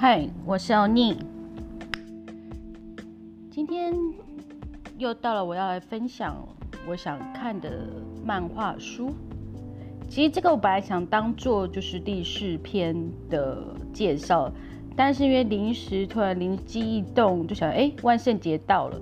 [0.00, 1.16] 嗨，我是欧尼。
[3.50, 3.92] 今天
[4.96, 6.36] 又到了我要来分享
[6.86, 7.68] 我想看的
[8.24, 9.10] 漫画书。
[10.08, 12.94] 其实这个我本来想当做就是第四篇
[13.28, 13.60] 的
[13.92, 14.52] 介绍，
[14.94, 19.00] 但是因为临时突然灵机一动，就想哎，万圣节到了，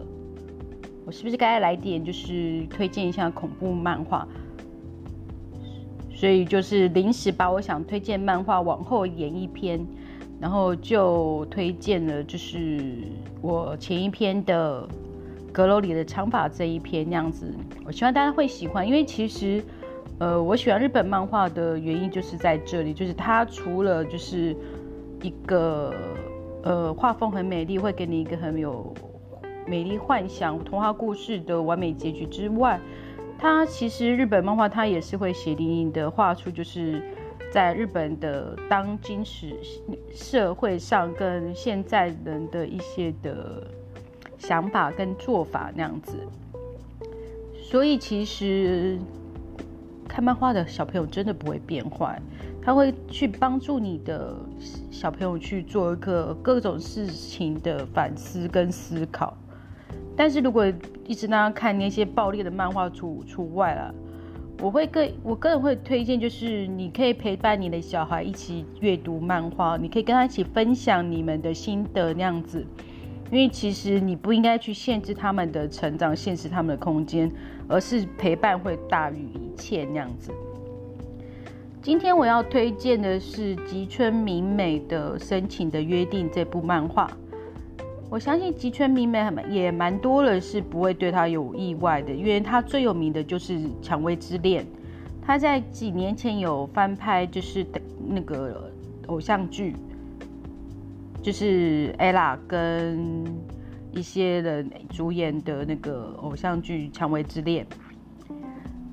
[1.05, 4.27] 我是不是该来点就是推荐一下恐怖漫画？
[6.15, 9.87] 所以就是临时把我想推荐漫画往后延一篇。
[10.39, 12.79] 然后就推荐了，就是
[13.41, 14.87] 我前一篇的
[15.51, 17.55] 阁楼里的长发这一篇那样子，
[17.87, 19.65] 我希望大家会喜欢，因为其实，
[20.19, 24.55] 呃，我喜欢日本漫画的原因就是在这里，就是它除了就是
[25.23, 25.95] 一个
[26.62, 28.93] 呃画风很美丽，会给你一个很有
[29.67, 32.79] 美丽幻想童话故事的完美结局之外，
[33.39, 37.03] 它其实日本漫画它也是会血淋淋的画出就是。
[37.52, 39.56] 在日本的当今时
[40.12, 43.66] 社会上，跟现在人的一些的
[44.36, 46.19] 想法跟做法那样子，
[47.55, 48.98] 所以其实
[50.06, 52.20] 看漫画的小朋友真的不会变坏，
[52.61, 54.36] 他会去帮助你的
[54.91, 59.36] 小朋友去做一个各种事情的反思跟思考。
[60.16, 60.66] 但是如果
[61.06, 63.94] 一直让他看那些暴力的漫画，除除外了。
[64.59, 72.65] 我会个我个人会推荐，就是你可以陪伴你的小孩一起阅读漫画，你可以跟他一起分享你们的心得那样子。
[73.31, 77.31] 因为其实你不应该去限制他们的成长，限制他们的空间，
[77.69, 80.33] 而是陪伴会大于一切那样子。
[81.83, 87.11] 今天我要推荐的是吉村明美的《深情的约定》这部漫画。
[88.09, 94.65] 我相信吉村明美也蛮多人是不会对他有意外的，因为他最有名的就是《蔷薇之恋》，
[95.21, 97.67] 他在几年前有翻拍，就是
[98.09, 98.71] 那个
[99.09, 99.75] 偶像剧，
[101.21, 103.25] 就是 ella 跟
[103.91, 107.66] 一些人主演的那个偶像剧《蔷薇之恋》。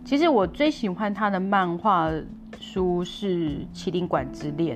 [0.04, 2.12] 其实我最喜欢他的漫画
[2.60, 4.76] 书是《麒麟馆之恋》。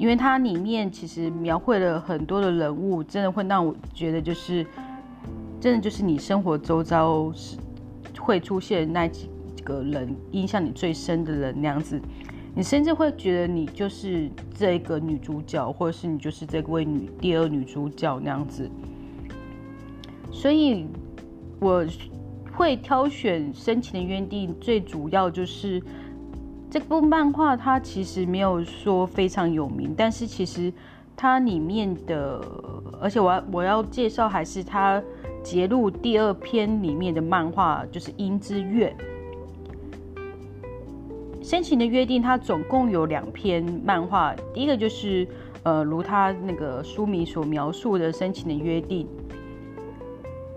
[0.00, 4.64] 因为它里面其实描绘了很多的人物，真的会让我觉得就是，
[5.60, 7.58] 真的就是你生活周遭是
[8.18, 9.28] 会出现那几
[9.62, 12.00] 个人，印象你最深的人那样子，
[12.54, 18.70] 你甚至会觉得你就是这个女主角，或者是你就是这位女第二女主角那样子。
[20.32, 20.86] 所以
[21.60, 21.84] 我
[22.54, 25.78] 会挑选《深情的约定》，最主要就是。
[26.70, 30.72] 这部漫画它其实没有说非常有名，但是其实
[31.16, 32.40] 它里面的，
[33.00, 35.02] 而且我要我要介绍还是它
[35.42, 38.94] 节录第二篇里面的漫画，就是《樱之月》。
[41.42, 45.26] 深情的约定，它总共有两篇漫画，第一个就是
[45.64, 49.08] 呃，如它那个书名所描述的深情的约定。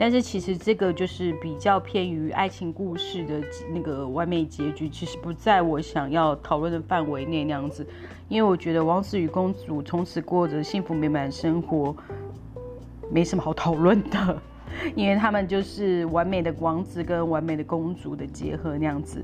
[0.04, 3.42] 但是其实这个就是比较偏于爱情故事的
[3.74, 7.88] 那个完美结局，其实不在我想要讨论的范围内那样子，
[8.28, 11.96] 因为我觉得王子与公主从此过着幸福美满生活，
[13.10, 14.42] 没什么好讨论的，
[14.94, 19.24] 因为他们就是完美的王子跟完美的公主的结合那样子。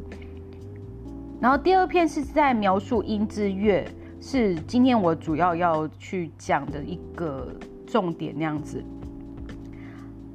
[1.42, 3.86] 然后第二篇是在描述樱之月，
[4.22, 7.54] 是今天我主要要去讲的一个
[7.86, 8.82] 重点那样子。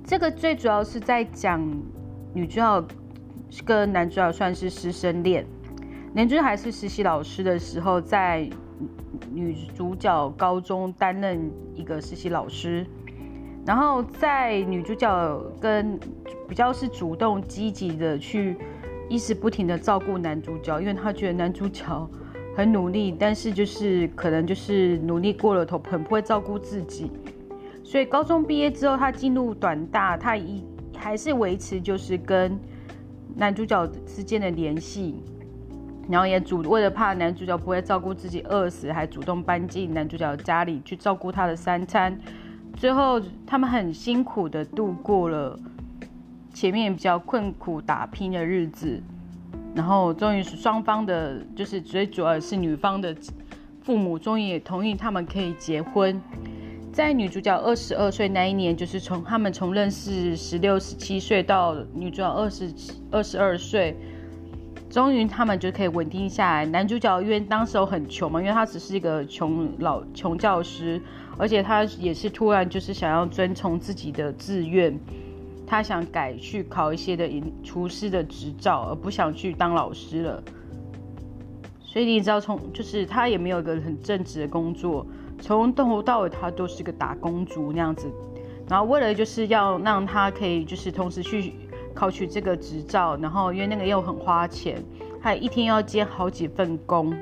[0.06, 1.66] 这个最主要是在讲
[2.34, 2.84] 女主角
[3.64, 5.46] 跟男主角算是师生恋，
[6.12, 8.46] 男主角还是实习老师的时候，在
[9.32, 12.86] 女主角高中担任一个实习老师，
[13.64, 15.98] 然后在女主角跟
[16.46, 18.58] 比较是主动积极的去
[19.08, 22.10] 一直不停的照顾男主角，因为他觉得男主角
[22.54, 27.10] 很努力，但是就是可能就是努力过了头，很不会照顾自己。
[27.84, 30.64] 所以高中毕业之后，他进入短大，他一
[30.96, 32.58] 还是维持就是跟
[33.36, 35.22] 男主角之间的联系，
[36.08, 42.18] 然后也主为了怕男主角不会照顾自己饿死，还主动搬进男主角家里去照顾他的三餐。
[42.74, 45.56] 最后他们很辛苦的度过了
[46.52, 49.00] 前面比较困苦打拼的日子，
[49.74, 53.14] 然后终于双方的，就是最主要是女方的
[53.82, 56.20] 父母终于也同意他们可以结婚。
[56.94, 62.72] 在女主角二十二岁那一年，就是从他们从认识十六、十七岁到女主角二十
[63.10, 63.96] 二十二岁，
[64.88, 66.64] 终于他们就可以稳定下来。
[66.64, 71.02] 男主角因为当时很穷嘛，因为他只是一个穷老穷教师，
[71.36, 74.96] 而且他也是突然就是想要遵从自己的志愿，
[75.66, 77.28] 他想改去考一些的
[77.64, 80.40] 厨师的执照，而不想去当老师了。
[81.80, 85.04] 所以你知道，从就是他也没有一个很正直的工作。
[85.44, 88.10] 从头到尾她都是个打工族那样子。
[88.66, 91.52] 然后为了就是要让她可以就是同时去
[91.92, 94.82] 考取这个执照，然后因为那个又很花钱，
[95.20, 97.14] 她一天要接好几份工。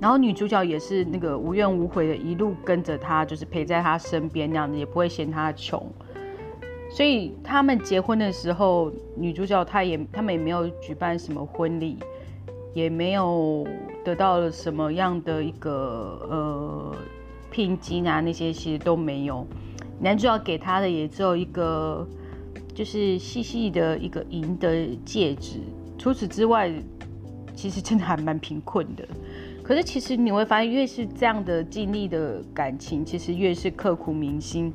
[0.00, 5.80] 然后女主角也是那个无怨无悔的，一路跟着他，就是陪在他身边那样子，也不会嫌他穷。
[6.90, 11.96] 所以他们结婚的时候，女主角她也他们也没有举办什么婚礼，
[12.74, 13.64] 也没有
[14.08, 16.96] 得到了什么样的一个呃
[17.50, 19.46] 聘金啊，那些其实都没有。
[20.00, 22.06] 男主角给他的也只有一个
[22.74, 25.58] 就是细细的一个银的戒指，
[25.98, 26.72] 除此之外，
[27.54, 29.06] 其实真的还蛮贫困的。
[29.62, 34.72] 可是其实你会发现，越是这样的经历的感情，其实越是刻骨铭心。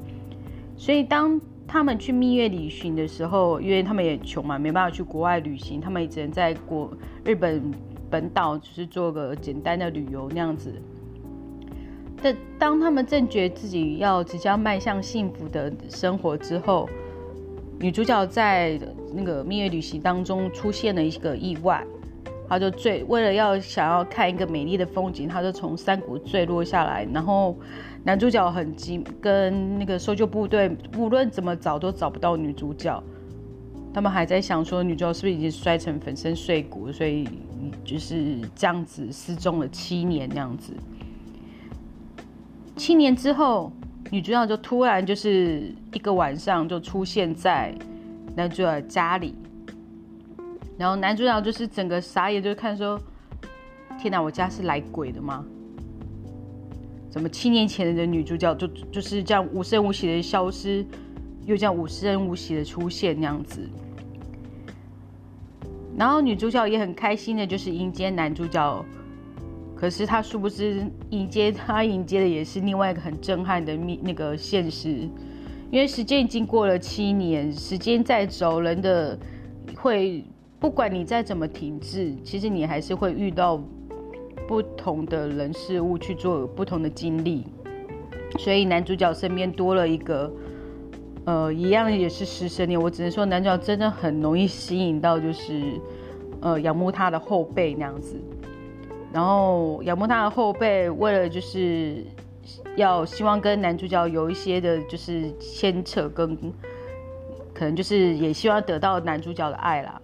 [0.78, 6.92] 所以当他们去蜜月旅行的时候，因为他们也穷嘛，没办法去国外旅行，他们也只能在国
[7.26, 7.64] 日本
[8.14, 10.72] 本岛，就是做个简单的旅游那样子。
[12.22, 16.88] 但当他们正觉自己要即将迈向幸福的生活之后，
[17.80, 18.80] 女主角在
[19.12, 21.84] 那个蜜月旅行当中出现了一个意外。
[22.48, 27.08] 他就坠，为了要想要看一个美丽的风景，他就从山谷坠落下来。
[27.12, 27.58] 然后
[28.04, 33.02] 男主角很急，跟那个搜救部队无论怎么找都找不到女主角。
[33.94, 37.28] 他们还在想说，女主角是不是已经摔成粉身碎骨，所以
[37.86, 40.74] 就是这样子失踪了七年那样子。
[42.76, 43.72] 七年之后，
[44.10, 47.74] 女主角就突然就是一个晚上就出现在
[48.36, 49.36] 男主角家里。
[50.76, 53.00] 然后男主角就是整个傻眼，就是看说
[54.00, 55.46] ：“天哪，我家是来鬼的吗？
[57.12, 60.84] 怎么七年前的女主角就就是这样无声无息的消失，
[61.46, 63.68] 又这样无声无息的出现那样子？”
[65.98, 68.86] 然后女主角也很开心的，就是迎接男主角。
[69.76, 75.08] 可是她殊不知，迎接她迎接的也是另外一个很震撼的那那个现实，
[75.70, 79.18] 因为时间已经过了七年，时间在走，人的
[79.76, 80.24] 会。
[80.60, 83.62] 不管你再怎么停滞，其实你还是会遇到
[84.48, 87.44] 不同的人事物去做不同的经历。
[88.40, 90.32] 所以男主角身边多了一个，
[91.26, 92.80] 呃，一样也是师生恋。
[92.80, 95.80] 我只能说，男主角真的很容易吸引到，就是
[96.42, 98.20] 呃，仰慕他的后辈那样子。
[99.14, 102.04] 然后仰慕他的后辈，为了就是
[102.76, 106.36] 要希望跟男主角有一些的，就是牵扯跟
[107.54, 110.02] 可能就是也希望得到男主角的爱啦。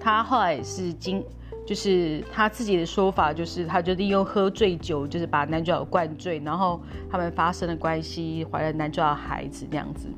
[0.00, 1.22] 他后来是经，
[1.64, 10.08] 就是他自己的说法，就是他就利用喝醉酒，就是把男主角灌醉，然后他们发生了关系，怀了男主角孩子那样子。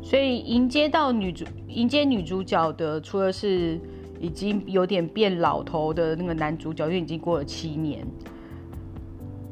[0.00, 3.78] 所以迎接到女主迎接女主角的，除了是
[4.20, 8.06] 已经有点变老头的那个男主角，因为已经过了七年，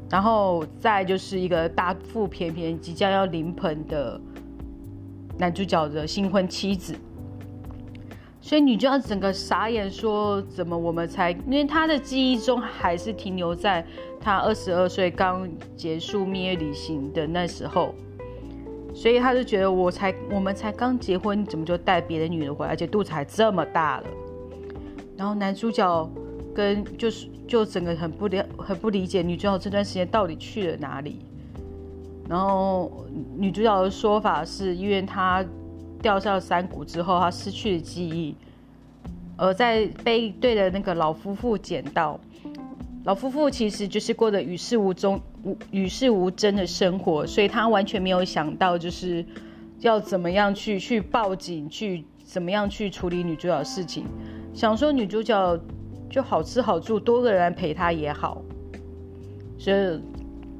[0.08, 4.18] 然后再就是一个大腹便便、即将要临盆的
[5.36, 6.94] 男主角的新婚妻子。
[8.46, 11.32] 所以女主角整个傻眼，说怎么我们才？
[11.32, 13.84] 因为她的记忆中还是停留在
[14.20, 17.92] 她二十二岁刚结束蜜月旅行的那时候，
[18.94, 24.04] 所以她就觉得我才我们才刚结婚，怎么就带别的女人回来，而且肚子还这么大了？
[25.16, 26.08] 然后男主角
[26.54, 31.18] 跟就是就整个很不了很不理解女主角这段时间到底去了哪里。
[32.28, 33.04] 然后
[33.36, 35.44] 女主角的说法是因为她。
[36.06, 38.32] 掉下山谷之后，他失去了记忆，
[39.36, 42.20] 而在被对的那个老夫妇捡到。
[43.02, 49.26] 老夫妇其实就是过着与世无争、无与世无争的生活，所以他完全没有想到，就是
[49.80, 54.06] 要怎么样去去报警，去怎么样去处理女主角的事情。
[54.54, 55.58] 想说女主角
[56.08, 58.40] 就好吃好住，多个人陪她也好，
[59.58, 60.00] 所以。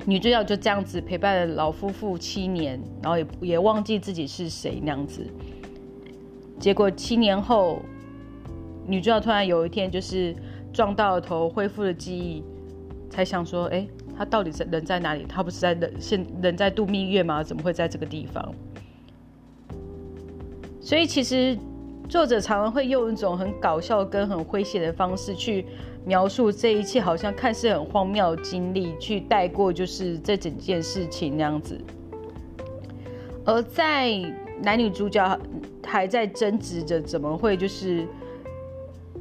[0.08, 5.26] 女主角就这样子陪伴了老夫妇七年，然后也也忘记自己是谁那样子。
[6.60, 7.82] 结果七年后，
[8.86, 10.32] 女主角突然有一天就是
[10.72, 12.44] 撞到了头，恢复了记忆，
[13.10, 13.84] 才想说：哎，
[14.16, 15.24] 她到底在人在哪里？
[15.28, 17.42] 她不是在人现人在度蜜月吗？
[17.42, 18.54] 怎么会在这个地方？
[20.80, 21.58] 所以其实
[22.08, 25.66] 作者常常会用一种很搞笑跟很诙谐的方式去。
[26.06, 31.76] 描述这一切好像看似很荒谬的经历，去带过就是这整件事情那样子。
[33.44, 34.12] 而在
[34.62, 35.38] 男女主角
[35.84, 38.06] 还在争执着怎么会就是，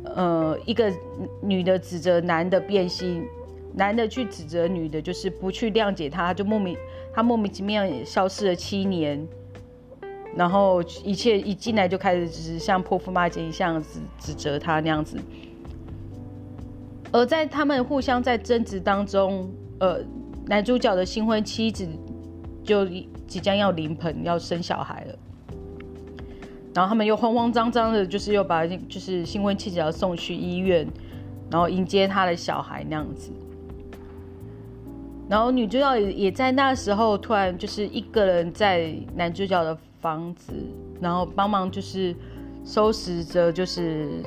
[0.04, 0.94] 呃，一个
[1.42, 3.25] 女的指责男的变心，
[3.74, 6.77] 男的去指责女的，就是不去谅解他，就莫名
[7.12, 9.27] 他莫名其妙也消失了七年，
[10.36, 15.18] 然后一切一进来就开始只是像泼妇骂街一样指指责他那样子。
[17.15, 20.00] 而在他们互相在争执当中，呃，
[20.48, 21.88] 男主角的新婚妻子
[22.62, 22.86] 就
[23.25, 25.15] 即将要临盆要生小孩了，
[26.74, 30.86] 然后他们又慌慌张张的，就是又把就是新婚妻子要送去医院，
[31.50, 33.31] 然后迎接他的小孩那样子。
[35.29, 40.51] 然后女主角也也在那时候突然就是一个人在男主角的房子，
[41.00, 42.13] 然后帮忙就是
[42.65, 44.24] 收拾着就是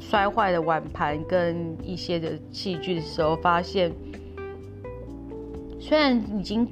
[0.00, 3.92] 摔坏的碗盘跟一些的器具的时候，发现
[5.78, 6.68] 虽然已经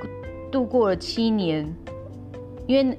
[0.51, 1.73] 度过了七年，
[2.67, 2.99] 因为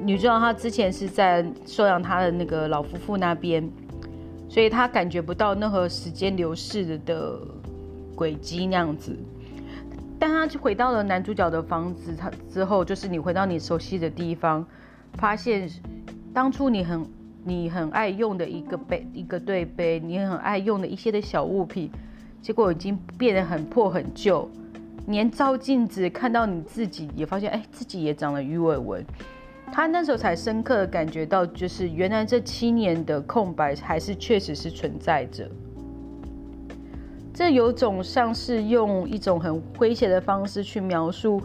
[0.00, 3.70] 女主角她之前是在收养她的那个老夫妇那边，
[4.48, 7.38] 所以她感觉不到任何时间流逝的
[8.16, 9.16] 轨迹那样子。
[10.18, 14.66] 但她就回到了男主角的房子，她之后就是你回到你熟悉的地方，
[15.14, 15.70] 发现
[16.34, 17.06] 当初你很
[17.42, 21.90] 你很爱用的一个杯一个对杯，你很爱用的一些的小物品，
[22.42, 24.48] 结果已经变得很破很旧。
[25.06, 29.04] 连照镜子看到你自己，也发现哎自己也长了鱼尾纹。
[29.72, 35.48] 他那时候才深刻的感觉到，就是原来这七年的空白还是确实是存在着。
[37.32, 41.40] 这有种像是用一种很诙谐的方式去描述，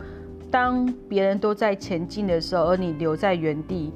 [0.52, 3.94] 当别人都在前进的时候，而你留在原地。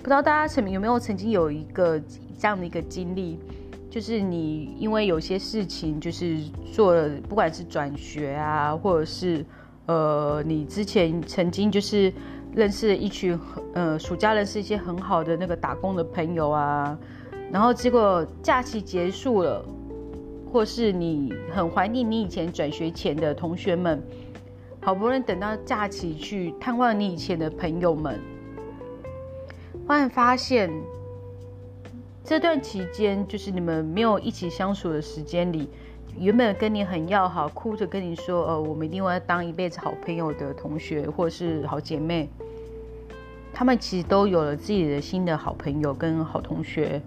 [0.00, 2.00] 不知道大家曾有没有曾经有一个
[2.38, 3.38] 这样的一个经历，
[3.90, 6.38] 就是你因为有些事情，就是
[6.72, 9.44] 做了，不管是转学啊，或者是
[9.86, 12.12] 呃，你之前曾经就是
[12.54, 13.38] 认识一群
[13.74, 16.98] 呃暑假认识一些很好的那个打工的朋友啊，
[17.52, 19.64] 然后结果假期结束了。
[20.52, 24.02] 或是你很怀念你以前转学前的同学们，
[24.80, 28.18] 好不容易等到假期去探望你以前的朋友们，
[29.90, 30.70] 忽然发现
[32.22, 35.68] 这段期间就是你们没有一起相处的时间里，
[36.16, 42.28] 原本跟你很要好，哭着跟你说，呃，我们一定会当一辈子好朋友的同学或是好姐妹，
[43.52, 47.02] 他们其实都有了自己的新的好朋友跟好同学，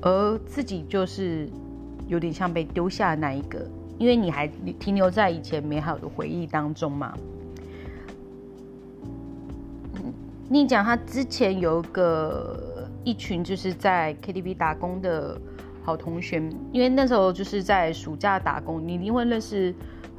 [0.00, 1.46] 而自己就是。
[2.08, 3.68] 有点像被丢下的那一个，
[3.98, 4.46] 因为你还
[4.78, 7.12] 停留在以前美好的回忆当中嘛。
[10.48, 15.36] 你讲他之前有一个一群就是在 KTV 打工的
[15.82, 16.40] 好同学，
[16.72, 19.74] 因为那时候就是在暑假打工，你一定会认识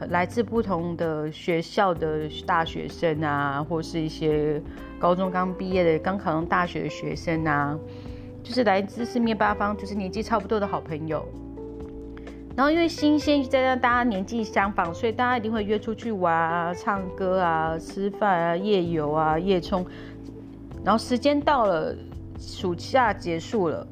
[0.10, 4.62] 来自不同的学校的大学生啊，或是一些
[5.00, 7.80] 高中刚毕业的、刚考上大学的学生啊，
[8.44, 11.26] 就是来自四面八方，就是年纪差不多的好朋友。
[12.54, 19.86] 然后因为新鲜，再加上大家年纪相仿，所以大家一定会约出去玩啊、唱歌啊、吃饭啊、夜游啊、夜冲。
[20.88, 21.94] 然后时间到了，
[22.40, 23.86] 暑假结束了，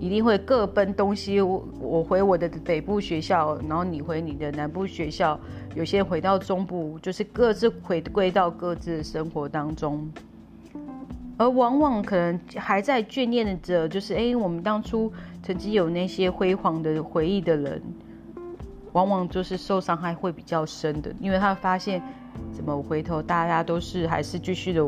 [0.00, 1.40] 一定会各奔东西。
[1.40, 5.38] 我我回我的北部学校，然后你回你的南部学校，
[5.76, 10.10] 有些回到中部，就是各自回归到各自的生活当中。
[11.36, 15.12] 而往往可能还在眷恋着，就是哎，我们当初
[15.44, 17.80] 曾经有那些辉煌的回忆的人，
[18.94, 22.02] 往往就是受伤害会比较深的，因为他发现
[22.52, 24.84] 怎么回头，大家都是还是继续的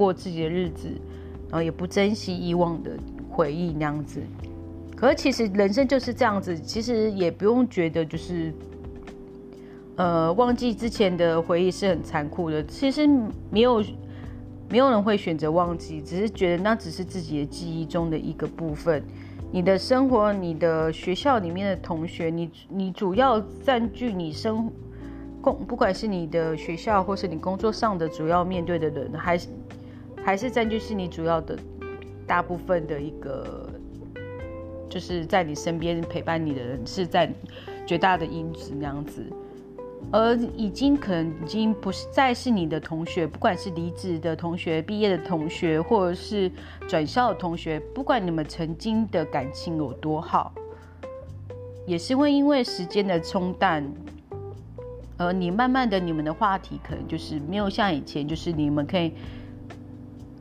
[0.00, 0.88] 过自己的日子，
[1.50, 2.90] 然后也不珍惜以往的
[3.28, 4.20] 回忆那样子。
[4.96, 8.52] 可是其实人生就是这样子，其实也不用觉得就是，
[9.96, 13.06] 呃，忘记之前的回忆是很残酷的，其实
[13.50, 13.84] 没有。
[14.72, 19.02] 没有人会选择忘记，只是觉得那只是自己的记忆中的一个部分。
[19.50, 24.70] 你的生活，你的学校里面的同学，你你主要占据你生
[25.42, 29.48] 工，不管是你的学校或是你工作上的主要面对的人，还是
[30.24, 31.58] 还是占据是你主要的
[32.26, 33.68] 大部分的一个，
[34.88, 37.32] 就是在你身边陪伴你的人，是在
[37.86, 39.24] 绝大的因子那样子。
[40.12, 46.50] 而已经可能已经不是再是你的同学，不管是离职的同学、毕业的同学，或者是
[46.88, 50.52] 转校的同学，不管你们曾经的感情有多好，
[51.86, 53.88] 也是会因为时间的冲淡，
[55.16, 59.12] 而你慢慢的你们的话题可能就是没有像以前，就是你们可以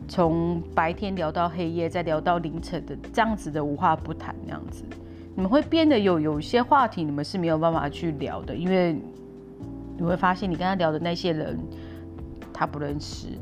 [0.10, 4.84] 从白天聊到黑夜，再聊到凌晨的这样子的无话不谈那样子，
[5.36, 9.00] 你们会变得有有一些话题你们是没有办法去聊的，因为。
[10.02, 11.60] 你会发现，你跟他聊的那些人，
[12.54, 13.38] 他不认识；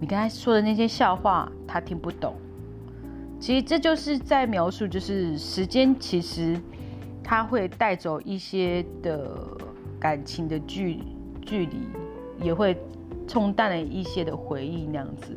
[0.00, 2.34] 你跟他说的那些笑话，他听不懂。
[3.38, 6.58] 其实这就是在描述，就是时间其实
[7.22, 9.36] 它会带走一些的
[10.00, 11.00] 感情的距
[11.42, 11.86] 距离，
[12.40, 12.74] 也会
[13.28, 15.36] 冲淡了一些的回忆那样子。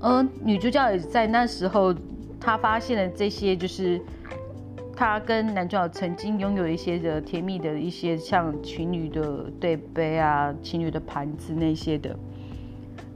[0.00, 1.94] 而女主角也在那时候，
[2.40, 4.00] 她发现了这些，就是
[4.94, 12.16] 她跟男主角曾经拥有一些的甜蜜的一些像情侣的对杯啊、情侣的盘子那些的，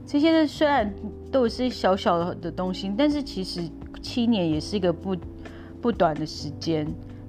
[0.05, 0.93] 这些虽然
[1.31, 3.61] 都是小小的东西，但是其实
[4.01, 5.15] 七年也是一个不
[5.81, 6.85] 不短的时间。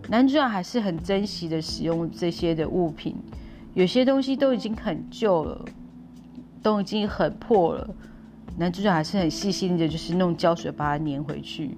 [0.09, 3.17] 男主角还是很珍惜的使用这些的物品，
[3.73, 5.65] 有些东西都已经很旧了，
[6.63, 7.89] 都已经很破了，
[8.57, 11.77] 男主角还是很细心的，就是弄胶水把它粘回去。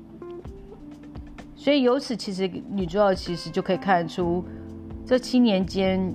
[1.56, 4.44] 所以由此，其实女主角其实就可以看出，
[5.04, 6.14] 这七年间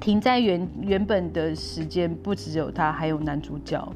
[0.00, 3.86] 停在原原本的时间不只有她，还有男主角。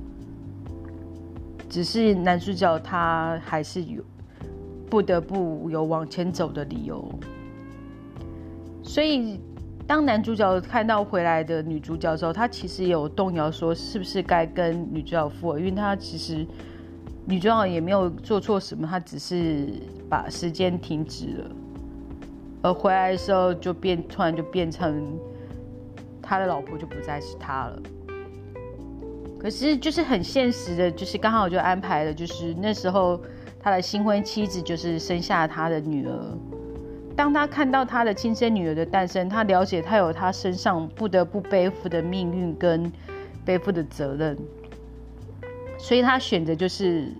[1.70, 4.04] 只是男主角他还是有
[4.90, 7.02] 不得不有往前走的理由。
[8.82, 9.40] 所以
[9.86, 16.46] 当男主角看到回来的女主角的时候，他其实也有动摇，说是不是该跟女主角复合，因为他其实。
[17.24, 19.68] 女主角也没有做错什么，她只是
[20.10, 21.50] 把时间停止了，
[22.62, 25.16] 而回来的时候就变，突然就变成
[26.20, 27.82] 他的老婆就不再是他了。
[29.38, 33.20] 可是就是很现实的，就是刚好就安排了，就是那时候
[33.60, 36.36] 他的新婚妻子就是生下他的女儿。
[37.16, 42.90] 当他看到他的亲生女儿的诞生，他了解他有他身上不得不背负的命运跟
[43.45, 44.37] 背负的责任。
[45.78, 47.12] 所以她选择就是，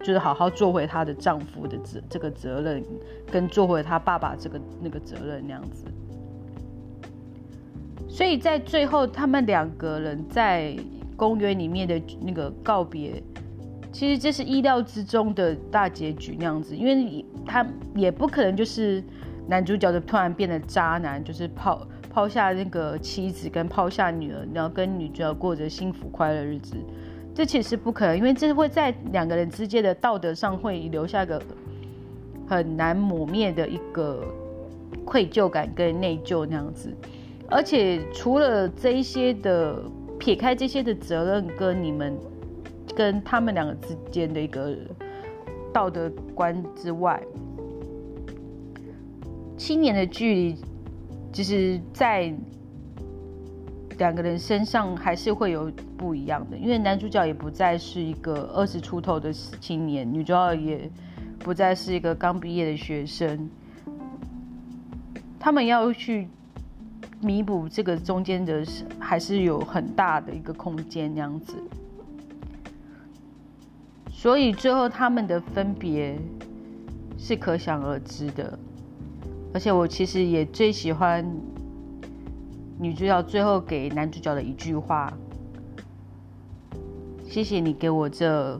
[0.00, 2.82] 就是好好做回她的丈夫的责这个责任，
[3.30, 5.84] 跟做回她爸爸这个那个责任那样子。
[8.08, 10.74] 所以在最后，他们两个人在
[11.14, 13.22] 公园里面的那个告别，
[13.98, 19.02] 其实这是意料之中的大结局那样子，因为他也不可能就是
[19.48, 21.84] 男主角就突然变得渣男，就是泡。
[22.08, 26.76] 抛下那个妻子跟抛下女儿，然后跟女主角过着幸福快乐日子，
[27.34, 31.42] 这其实不可能，因为这会在两个人之间的道德上会留下一个
[32.46, 34.24] 很难抹灭的一个
[35.04, 36.88] 愧疚感跟内疚那样子。
[37.48, 39.82] 而且除了这一些的
[40.20, 42.16] 撇开这些的责任跟你们
[42.98, 44.76] 跟他们两个之间的一个
[45.72, 47.22] 道德观之外，
[49.56, 50.56] 七年的距离。
[51.30, 52.34] 就是在
[53.98, 60.90] 两个人身上还是会有不一样的，因为男主角也不再是一个二十出头的青年，女主角也
[61.38, 63.48] 不再是一个刚毕业的学生，
[65.38, 66.26] 他们要去
[67.20, 68.64] 弥补这个中间的，
[68.98, 71.54] 还是有很大的一个空间这样子，
[74.18, 76.18] 所以最后他们的分别
[77.16, 78.58] 是可想而知的。
[79.54, 81.24] 而且我其实也最喜欢
[82.80, 85.16] 女主角最后给男主角的一句话
[87.24, 88.58] ：“谢谢你给我这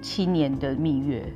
[0.00, 1.30] 七年的蜜月。”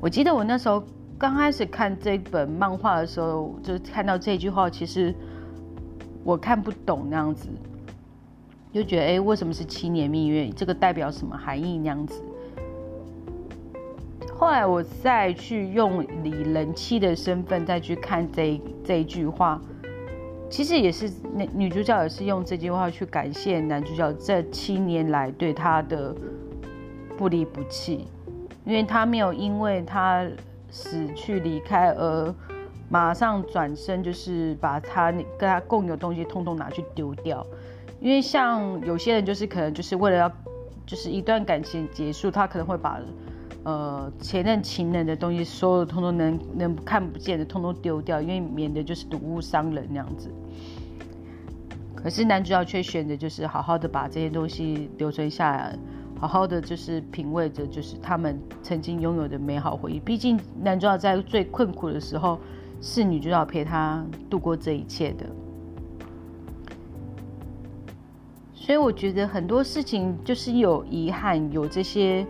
[0.00, 0.82] 我记得我那时候
[1.18, 5.14] 刚开始看这本漫画的时候，就看到这句话，其实
[6.24, 7.50] 我看不懂那样子，
[8.72, 10.48] 就觉得哎，为什么是七年蜜月？
[10.50, 12.22] 这个代表什么含义那样子？
[14.34, 19.60] 后来我再去用李人妻的身份再去看这这一句话，
[20.48, 26.14] 其实也是那女主角也是用这句话去感谢男主角这七年来对她的
[27.16, 28.06] 不离不弃，
[28.64, 30.24] 因为他没有因为他
[30.70, 32.32] 死去离开而
[32.88, 37.44] 马上转身，就是把他跟他共有的东西通通拿去丢掉，
[38.00, 40.32] 因为像有些人就是可能就是为了要
[40.86, 43.00] 就是一段感情结束，他可能会把。
[43.64, 50.32] 呃，前任情人的东西，所有通通能能看不见的，通通丢掉，因为免得就是睹物伤人那样子。
[51.94, 55.76] 可是男主角却选择就是好好的把这些东西留存下来，
[56.18, 60.00] 好好的就是品味着就是他们曾经拥有的美好回忆。
[60.00, 62.38] 毕竟男主角在最困苦的时候，
[62.80, 65.26] 是女主角陪他度过这一切的。
[68.68, 72.26] 所以我觉得很多事情就是有遗憾，有这些。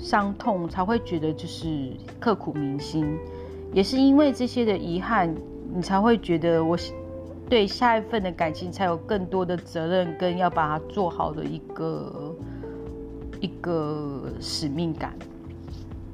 [0.00, 3.18] 伤痛才会觉得就是刻骨铭心，
[3.72, 5.34] 也是因为这些的遗憾，
[5.74, 6.78] 你才会觉得我
[7.48, 12.36] 对下一份的感情才有更多的责任，跟要把它做好的一个
[13.40, 15.12] 一个使命感，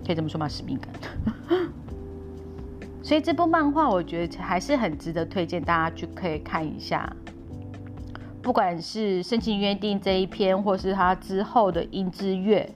[0.07, 0.49] 可以这么说吗？
[0.49, 0.91] 使命感。
[3.05, 7.15] 所以这部漫画我觉得还是很值得推荐大家去可以看一下，
[8.45, 12.71] 不管是《深情约定》这一篇，或是他之后的《樱之月》。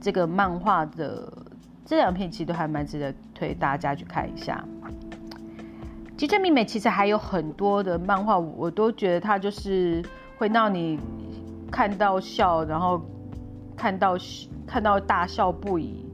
[0.00, 1.30] 这个漫画的
[1.84, 4.64] 这两篇其实都还蛮值得推大家去看一下。
[6.16, 10.02] 吉川美美其实还有很多的漫画，我都觉得它就是
[10.38, 10.98] 会让你
[11.70, 12.98] 看到笑，然后
[13.76, 14.16] 看到
[14.66, 16.06] 看到大笑不已，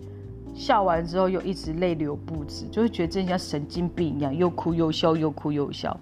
[0.53, 5.96] 笑完之后又一直泪流不止，就会觉得真像神经病一样，又哭又笑，又哭又笑。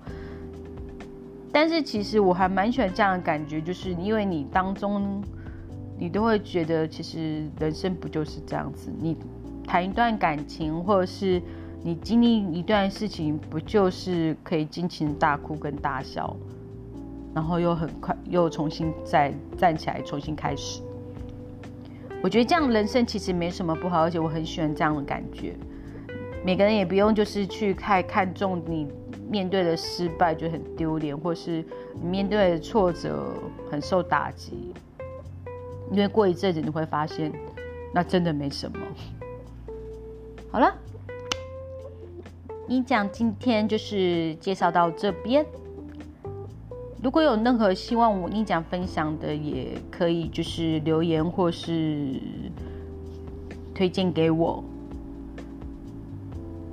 [1.53, 5.23] 但是其实我还蛮喜欢这样的感觉，就是因为你当中，
[5.99, 8.93] 你都会觉得其实人生不就是这样子？
[9.01, 9.17] 你
[9.67, 11.43] 谈一段感情，或者是
[11.83, 16.37] 你经历一段事情，不就是可以尽情大哭跟大笑，
[17.35, 20.83] 然后又很快又重新再站起来重新开始？
[22.23, 25.55] 我觉得这样人生其实没什么不好，而且我很喜欢这样的感觉。
[26.45, 28.89] 每个人也不用就是去太看重你。
[29.31, 31.63] 面对的失败就很丢脸，或是
[32.01, 33.35] 你面对的挫折
[33.71, 34.73] 很受打击，
[35.91, 37.31] 因为过一阵子你会发现，
[37.93, 38.79] 那真的没什么。
[40.51, 40.75] 好了，
[42.67, 45.45] 你讲今天就是介绍到这边。
[47.03, 52.19] 如果有任何希望我你讲分享的，也可以就是留言或是
[53.75, 54.65] 推荐给我。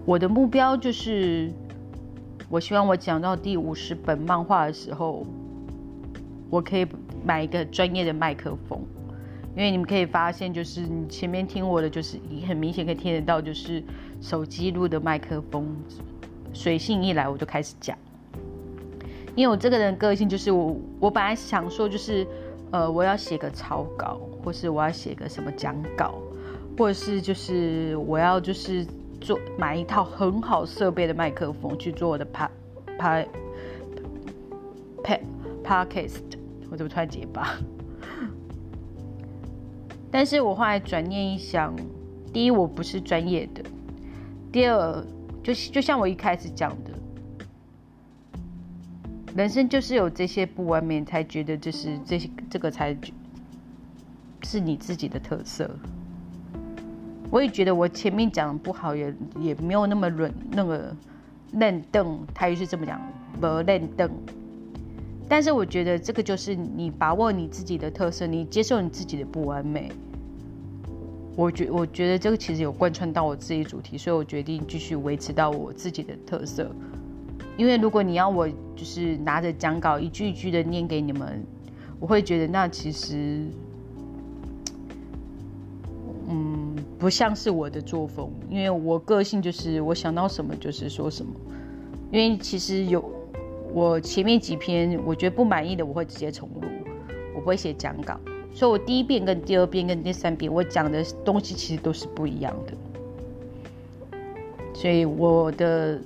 [0.06, 1.52] 我的目标就是。
[2.48, 5.26] 我希望我讲到第五十本漫画的时候，
[6.50, 6.86] 我可以
[7.26, 8.80] 买一个专业的麦克风，
[9.56, 13.84] 因为你们可以发现，就是你前面听我的，就是你很明显可以听得到，就是
[14.22, 15.68] 手机录的麦克风，
[16.54, 17.98] 随性一来我就开始讲。
[19.36, 22.28] 因为我这个人个性就是我，我本来想说就是，
[22.72, 26.16] 呃，我要写个草稿，或是我要写个什么讲稿，
[26.78, 28.86] 或者是就是我要就是。
[29.26, 32.48] 做买一套很好设备的麦克风去做我的 pa
[33.00, 33.26] pa
[35.04, 35.20] pa
[35.64, 36.22] podcast，
[36.70, 37.58] 我怎么突然结巴？
[40.12, 41.76] 但是我后来转念一想，
[42.32, 43.64] 第一我不是专业的，
[44.52, 45.04] 第二
[45.42, 46.92] 就就像我一开始讲的，
[49.36, 52.96] 人生就是有这些不完美，才觉得就是这些这个才
[54.44, 55.68] 是你自己的特色。
[57.32, 60.96] 我也觉得我前面讲的不好，也也没有那么软，那个
[61.52, 63.02] 嫩邓，他也是这么讲，
[63.42, 64.10] 不嫩邓。
[65.28, 69.92] 但是我觉得这个就是你把握你自己的特色，你接受你自己的不完美。
[71.36, 76.70] 我觉我觉得这个其实有贯穿到我自己主题，所以我决定继续维持到我自己的特色。
[77.58, 81.44] 因为如果你要我就是拿着讲稿一句一句的念给你们，
[82.00, 83.46] 我会觉得那其实，
[86.30, 86.65] 嗯。
[86.98, 91.34] 不像是我的作风，因为我个性就是我想到什么就是说什么。
[92.12, 93.04] 因为其实有
[93.74, 96.62] 我前面几篇我觉得不满意的，我会直接重录，
[97.36, 98.18] 我不会写讲稿。
[98.54, 102.74] 所以我第一遍跟第二遍跟第三遍我讲的东西其实都是不一样的。
[104.74, 106.00] 所以我的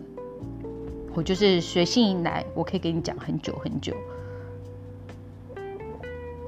[1.14, 3.94] 我就是随性来，我可以给你讲很久很久。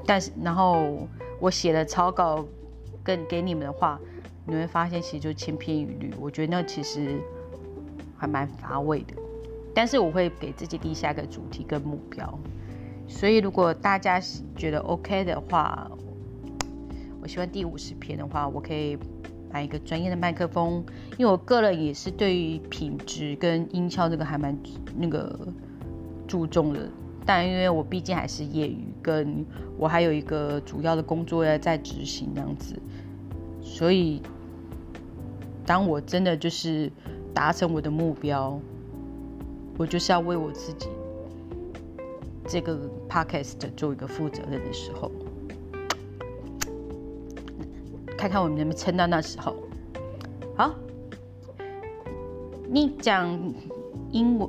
[0.04, 1.06] 但是然后
[1.38, 2.44] 我写的草稿
[3.04, 4.00] 跟给你们的话。
[4.44, 6.12] 你会发现，其实就千篇一律。
[6.20, 7.20] 我觉得那其实
[8.16, 9.14] 还蛮乏味的。
[9.74, 12.38] 但是我会给自己立下一个主题跟目标。
[13.08, 14.20] 所以如果大家
[14.56, 15.90] 觉得 OK 的话，
[17.20, 18.98] 我希望第五十篇的话，我可以
[19.50, 20.84] 买一个专业的麦克风。
[21.18, 24.56] 因为我个人也是对于品质跟音效这个还蛮
[24.96, 25.38] 那个
[26.26, 26.88] 注重的。
[27.24, 29.46] 但因为我毕竟还是业余，跟
[29.78, 32.74] 我还有一个主要的工作要在执行这样子。
[33.62, 34.20] 所以，
[35.64, 36.90] 当我真的就是
[37.32, 38.60] 达成我的目标，
[39.78, 40.88] 我就是要为我自己
[42.46, 45.10] 这个 podcast 做一个负责任的时候，
[48.18, 49.56] 看看我们能不能撑到那时候。
[50.54, 50.74] 好，
[52.68, 53.26] 你讲
[54.10, 54.48] 英文，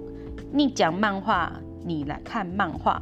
[0.52, 1.54] 你讲漫画，
[1.86, 3.02] 你来看漫画。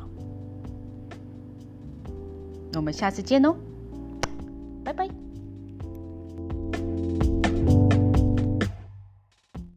[2.72, 3.56] 那我们下次见哦，
[4.84, 5.10] 拜拜。